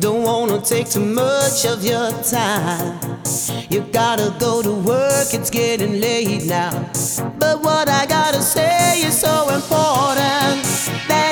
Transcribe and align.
Don't 0.00 0.22
wanna 0.22 0.60
take 0.60 0.88
too 0.88 1.04
much 1.04 1.66
of 1.66 1.84
your 1.84 2.12
time. 2.22 3.00
You 3.68 3.80
gotta 3.92 4.32
go 4.38 4.62
to 4.62 4.72
work, 4.72 5.34
it's 5.34 5.50
getting 5.50 6.00
late 6.00 6.44
now. 6.46 6.70
But 7.36 7.62
what 7.62 7.88
I 7.88 8.06
gotta 8.06 8.40
say 8.40 9.00
is 9.02 9.18
so 9.18 9.48
important. 9.50 10.62
That 11.08 11.27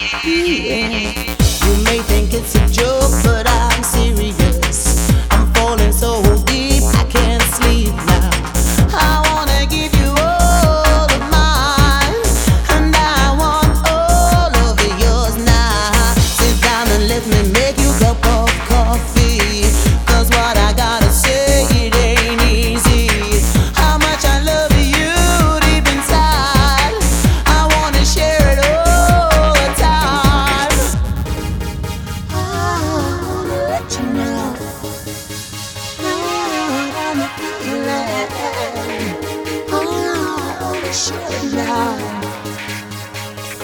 You 0.00 1.84
may 1.84 2.00
think 2.02 2.34
it's 2.34 2.56
a 2.56 2.66
joke. 2.68 2.93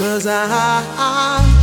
Cause 0.00 0.26
I, 0.26 0.46
I 0.96 1.59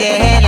yeah. 0.00 0.39